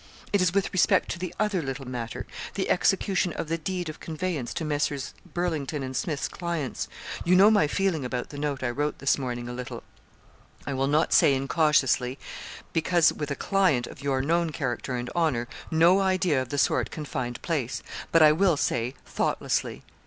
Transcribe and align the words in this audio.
It 0.33 0.41
is 0.41 0.51
with 0.51 0.73
respect 0.73 1.09
to 1.09 1.19
the 1.19 1.31
other 1.39 1.61
little 1.61 1.87
matter 1.87 2.25
the 2.55 2.71
execution 2.71 3.33
of 3.33 3.49
the 3.49 3.57
deed 3.59 3.87
of 3.87 3.99
conveyance 3.99 4.51
to 4.55 4.65
Messrs. 4.65 5.13
Burlington 5.31 5.83
and 5.83 5.95
Smith's 5.95 6.27
clients. 6.27 6.87
You 7.23 7.35
know 7.35 7.51
my 7.51 7.67
feeling 7.67 8.03
about 8.03 8.29
the 8.29 8.39
note 8.39 8.63
I 8.63 8.71
wrote 8.71 8.97
this 8.97 9.19
morning 9.19 9.47
a 9.47 9.53
little 9.53 9.83
I 10.65 10.73
will 10.73 10.87
not 10.87 11.13
say 11.13 11.35
incautiously, 11.35 12.17
because 12.73 13.13
with 13.13 13.29
a 13.29 13.35
client 13.35 13.85
of 13.85 14.01
your 14.01 14.23
known 14.23 14.49
character 14.49 14.95
and 14.95 15.07
honour, 15.15 15.47
no 15.69 15.99
idea 15.99 16.41
of 16.41 16.49
the 16.49 16.57
sort 16.57 16.89
can 16.89 17.05
find 17.05 17.39
place 17.43 17.83
but 18.11 18.23
I 18.23 18.31
will 18.31 18.57
say 18.57 18.95
thoughtlessly. 19.05 19.83